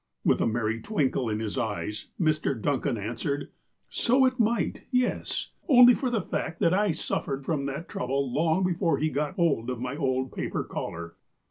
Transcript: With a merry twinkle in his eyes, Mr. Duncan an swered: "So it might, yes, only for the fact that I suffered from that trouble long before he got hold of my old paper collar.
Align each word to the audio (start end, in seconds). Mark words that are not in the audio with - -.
With 0.25 0.41
a 0.41 0.47
merry 0.47 0.81
twinkle 0.81 1.29
in 1.29 1.39
his 1.39 1.59
eyes, 1.59 2.07
Mr. 2.19 2.59
Duncan 2.59 2.97
an 2.97 3.13
swered: 3.13 3.49
"So 3.91 4.25
it 4.25 4.39
might, 4.39 4.87
yes, 4.89 5.51
only 5.69 5.93
for 5.93 6.09
the 6.09 6.21
fact 6.23 6.59
that 6.59 6.73
I 6.73 6.89
suffered 6.89 7.45
from 7.45 7.67
that 7.67 7.87
trouble 7.87 8.33
long 8.33 8.63
before 8.63 8.97
he 8.97 9.11
got 9.11 9.35
hold 9.35 9.69
of 9.69 9.79
my 9.79 9.95
old 9.95 10.31
paper 10.31 10.63
collar. 10.63 11.17